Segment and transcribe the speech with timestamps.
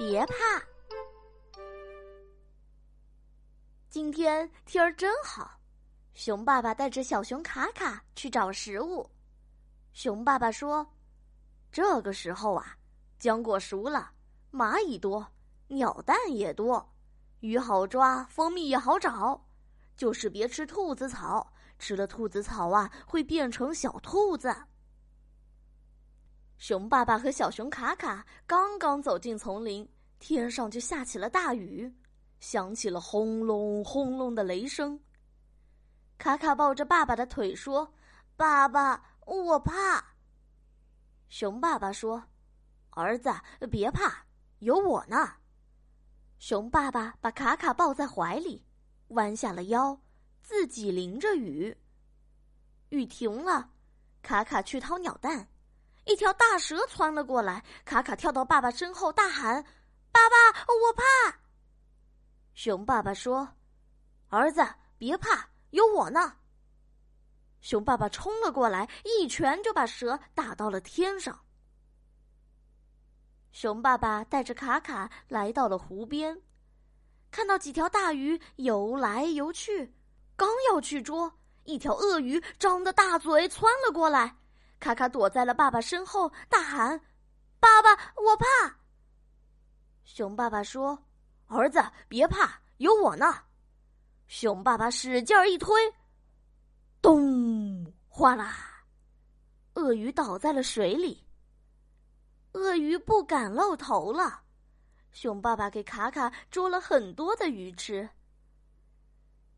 [0.00, 0.34] 别怕。
[3.90, 5.60] 今天天儿真好，
[6.14, 9.06] 熊爸爸带着小熊卡卡去找食物。
[9.92, 10.90] 熊爸爸说
[11.70, 12.74] ：“这个时候啊，
[13.20, 14.10] 浆果熟了，
[14.50, 15.30] 蚂蚁多，
[15.68, 16.90] 鸟蛋也多，
[17.40, 19.38] 鱼好抓，蜂蜜也好找，
[19.98, 24.50] 就是别吃兔子草，吃了兔子草啊，会变成小兔子。”
[26.56, 29.88] 熊爸爸和小熊卡卡刚刚走进丛林，
[30.20, 31.92] 天上就下起了大雨，
[32.38, 35.00] 响起了轰隆轰隆的雷声。
[36.18, 37.92] 卡卡抱着爸爸的腿说
[38.36, 40.04] ：“爸爸，我怕。”
[41.30, 42.22] 熊爸爸说
[42.90, 43.32] ：“儿子，
[43.70, 44.26] 别怕，
[44.58, 45.36] 有我呢。”
[46.38, 48.64] 熊爸爸把卡卡抱在怀里，
[49.08, 49.98] 弯下了腰，
[50.42, 51.76] 自己淋着雨。
[52.90, 53.70] 雨停了，
[54.20, 55.48] 卡卡去掏鸟蛋。
[56.04, 59.64] 一条大蛇窜了过来，卡卡跳到爸爸身后，大喊
[60.12, 61.38] ：“爸爸，我怕！”
[62.54, 63.48] 熊爸爸说
[64.28, 64.66] ：“儿子，
[64.98, 66.36] 别怕，有我呢。”
[67.60, 71.38] 熊爸爸冲了过来，一拳就把蛇打到了天上。
[73.52, 76.40] 熊爸爸带着卡卡来到了湖边，
[77.30, 79.92] 看到几条大鱼游来游去，
[80.36, 81.30] 刚要去捉，
[81.64, 84.36] 一条鳄鱼张着大嘴窜了过来。
[84.78, 86.98] 卡卡躲在了爸爸身后，大喊
[87.60, 88.46] ：“爸爸，我怕！”
[90.12, 90.98] 熊爸爸说
[91.46, 93.32] ：“儿子，别怕，有我呢。”
[94.26, 95.72] 熊爸爸使劲儿一推，
[97.00, 97.94] 咚！
[98.08, 98.82] 哗啦，
[99.74, 101.24] 鳄鱼倒在了水里。
[102.54, 104.42] 鳄鱼不敢露头了。
[105.12, 108.10] 熊爸爸给卡卡捉了很多的鱼吃。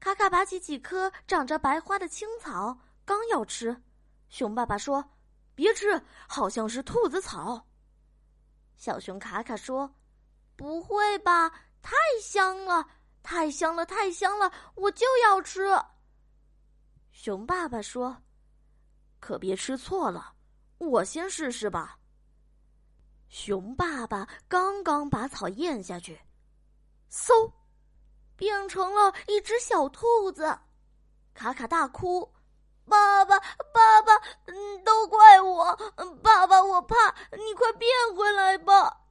[0.00, 3.82] 卡卡拔起几颗长着白花的青草，刚要吃。
[4.28, 5.02] 熊爸爸说
[5.56, 7.66] ：“别吃，好像是兔子草。”
[8.76, 9.90] 小熊卡卡说
[10.56, 11.50] ：“不会吧，
[11.82, 12.86] 太香了，
[13.22, 15.68] 太香了，太香了，我就要吃。”
[17.12, 18.16] 熊爸爸说
[19.20, 20.34] ：“可别吃错了，
[20.78, 21.98] 我先试试吧。”
[23.28, 26.20] 熊爸爸刚刚把草咽下去，
[27.10, 27.50] 嗖，
[28.36, 30.58] 变成了一只小兔子。
[31.34, 32.30] 卡卡大哭。
[32.84, 34.12] 爸爸，爸爸，
[34.46, 35.74] 嗯，都怪我，
[36.20, 36.96] 爸爸，我怕，
[37.30, 39.01] 你快变回来吧。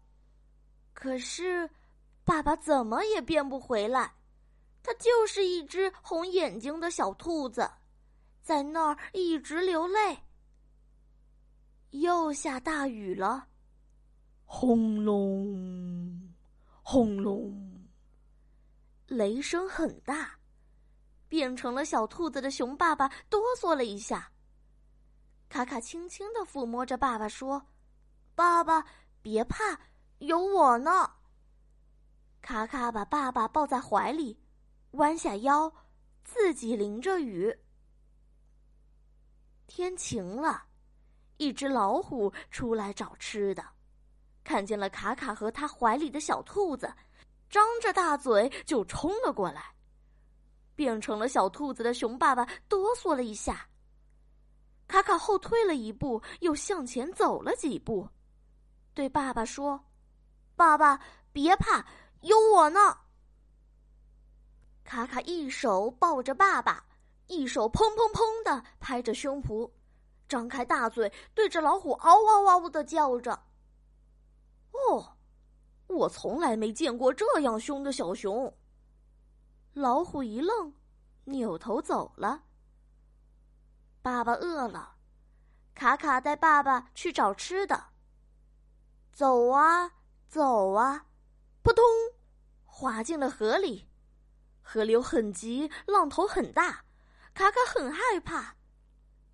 [1.01, 1.67] 可是，
[2.23, 4.13] 爸爸怎么也变不回来，
[4.83, 7.67] 他就是一只红眼睛的小兔子，
[8.43, 10.19] 在那儿一直流泪。
[11.89, 13.47] 又下大雨了，
[14.45, 16.31] 轰隆，
[16.83, 17.83] 轰隆，
[19.07, 20.37] 雷声很大。
[21.27, 24.31] 变成了小兔子的熊爸爸哆嗦了一下。
[25.49, 27.65] 卡卡轻轻的抚摸着爸爸说
[28.35, 28.85] ：“爸爸，
[29.23, 29.79] 别怕，
[30.21, 31.11] 有我呢。”
[32.41, 34.39] 卡卡把爸爸抱在怀里，
[34.91, 35.71] 弯下腰，
[36.23, 37.55] 自己淋着雨。
[39.67, 40.63] 天晴了，
[41.37, 43.63] 一只老虎出来找吃的，
[44.43, 46.91] 看见了卡卡和他怀里的小兔子，
[47.49, 49.73] 张着大嘴就冲了过来。
[50.73, 53.67] 变成了小兔子的熊爸爸哆嗦了一下。
[54.87, 58.09] 卡卡后退了一步，又向前走了几步，
[58.93, 59.79] 对爸爸说
[60.61, 61.01] ：“爸爸，
[61.31, 61.83] 别怕，
[62.21, 62.99] 有我呢。”
[64.85, 66.85] 卡卡一手抱着爸爸，
[67.25, 69.71] 一手砰砰砰的拍着胸脯，
[70.27, 73.31] 张开大嘴对着老虎嗷嗷嗷的叫着。
[74.69, 75.17] 哦，
[75.87, 78.55] 我从来没见过这样凶的小熊。
[79.73, 80.71] 老虎一愣，
[81.23, 82.43] 扭头走了。
[84.03, 84.93] 爸爸饿了，
[85.73, 87.83] 卡卡带爸爸去找吃的。
[89.11, 89.91] 走啊
[90.31, 91.07] 走啊，
[91.61, 91.83] 扑通，
[92.63, 93.85] 滑进了河里。
[94.61, 96.85] 河流很急，浪头很大，
[97.33, 98.55] 卡卡很害怕。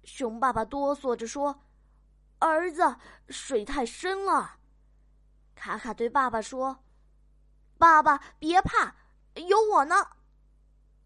[0.03, 1.61] 熊爸爸哆嗦着说
[2.41, 2.96] ：“儿子，
[3.29, 4.58] 水太深了。”
[5.53, 6.76] 卡卡对爸爸说
[7.78, 8.96] ：“爸爸别怕，
[9.35, 9.96] 有我呢。”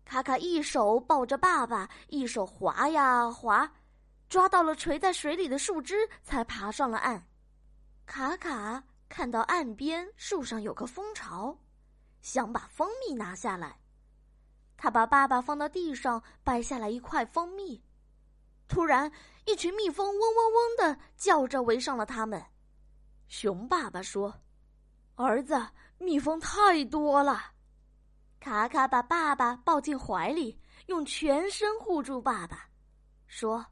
[0.07, 3.69] 卡卡一手抱着爸爸，一手划呀划，
[4.29, 7.27] 抓到了垂在水里的树枝，才爬上了岸。
[8.05, 11.59] 卡卡看到岸边树上有个蜂巢，
[12.21, 13.77] 想把蜂蜜拿下来。
[14.77, 17.83] 他把爸爸放到地上，掰下来一块蜂蜜。
[18.69, 19.11] 突然，
[19.45, 22.41] 一群蜜蜂嗡嗡嗡的叫着围上了他们。
[23.27, 24.33] 熊爸爸说
[25.15, 25.61] ：“儿子，
[25.97, 27.51] 蜜蜂太多了。”
[28.39, 32.65] 卡卡把爸爸抱进怀里，用全身护住爸爸，
[33.27, 33.65] 说：“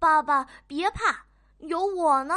[0.00, 1.26] 爸爸别怕，
[1.58, 2.34] 有我呢。”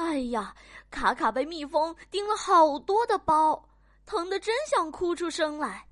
[0.00, 0.56] 哎呀，
[0.90, 3.68] 卡卡被蜜蜂叮了好多的包，
[4.06, 5.86] 疼得真想哭出声来。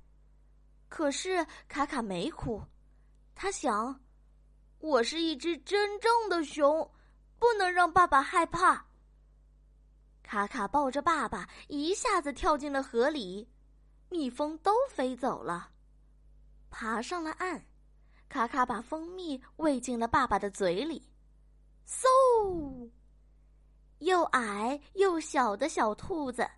[0.88, 2.62] 可是卡卡没哭，
[3.34, 4.00] 他想：
[4.78, 6.90] 我是一只真正的熊，
[7.38, 8.87] 不能让爸爸害怕。
[10.22, 13.46] 卡卡抱着爸爸，一下子跳进了河里，
[14.08, 15.70] 蜜蜂都飞走了，
[16.70, 17.62] 爬上了岸。
[18.31, 21.06] 卡卡把蜂蜜喂进了爸爸的嘴里，
[21.87, 22.90] 嗖！
[23.98, 26.48] 又矮又小的小兔子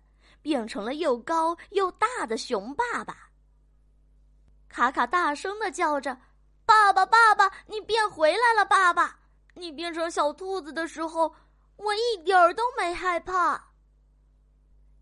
[0.41, 3.29] 变成了又高又大的熊爸爸。
[4.67, 6.17] 卡卡大声的叫着
[6.65, 8.65] ：“爸爸，爸爸，你变回来了！
[8.65, 9.19] 爸爸，
[9.53, 11.35] 你变成小兔子的时候，
[11.75, 13.61] 我一点儿都没害怕。”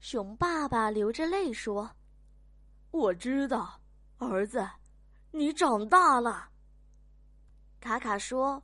[0.01, 1.91] 熊爸爸流着泪说
[2.91, 3.79] ：“我知道，
[4.17, 4.67] 儿子，
[5.31, 6.49] 你长大了。”
[7.79, 8.61] 卡卡说：“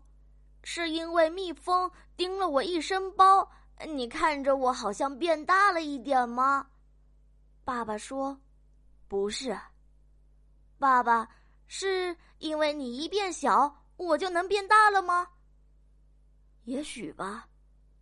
[0.64, 3.48] 是因为蜜蜂叮了我一身包，
[3.84, 6.68] 你看着我好像变大了一点吗？”
[7.66, 8.40] 爸爸说
[9.10, 9.58] ：“不是。”
[10.78, 11.28] 爸爸
[11.68, 15.28] 是因为你一变小，我就能变大了吗？
[16.66, 17.48] 也许吧。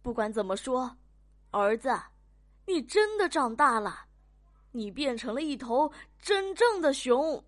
[0.01, 0.97] 不管怎么说，
[1.51, 1.97] 儿子，
[2.65, 4.05] 你真的长大了，
[4.71, 7.41] 你变成了一头真正的熊。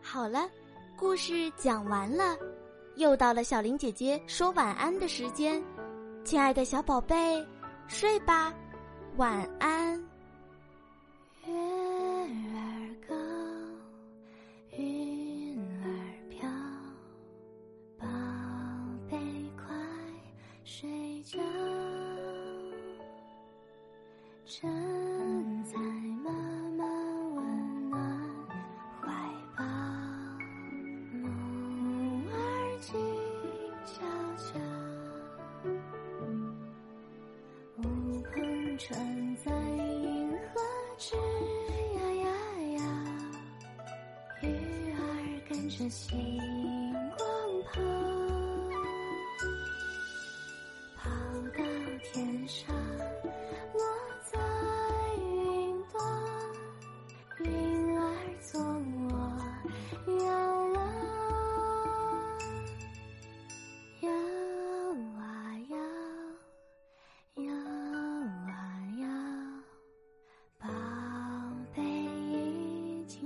[0.00, 0.48] 好了，
[0.96, 2.34] 故事讲完了，
[2.98, 5.62] 又到了小林姐姐说晚安的时间，
[6.24, 7.46] 亲爱的小宝贝，
[7.86, 8.52] 睡吧，
[9.16, 9.96] 晚安。
[11.46, 13.14] 月儿高，
[14.76, 15.86] 云儿
[16.28, 16.48] 飘，
[17.98, 18.06] 宝
[19.08, 19.16] 贝
[19.56, 19.64] 快
[20.64, 21.38] 睡觉。
[38.88, 40.60] 船在银河
[40.96, 41.14] 之
[41.94, 42.26] 呀呀
[42.78, 42.80] 呀，
[44.40, 44.46] 鱼
[44.92, 44.98] 儿
[45.46, 46.18] 跟着星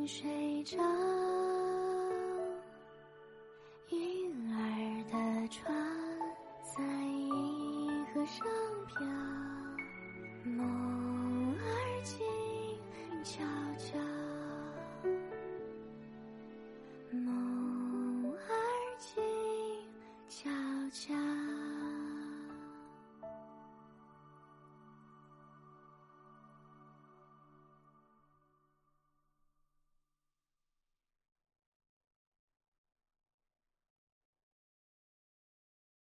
[0.06, 1.01] 睡着。